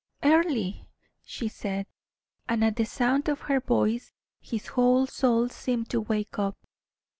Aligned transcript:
"Earle," 0.23 0.87
she 1.23 1.47
said, 1.47 1.85
and 2.49 2.63
at 2.63 2.75
the 2.75 2.85
sound 2.85 3.29
of 3.29 3.41
her 3.41 3.59
voice 3.59 4.13
his 4.39 4.65
whole 4.69 5.05
soul 5.05 5.47
seemed 5.49 5.91
to 5.91 6.01
wake 6.01 6.39
up. 6.39 6.57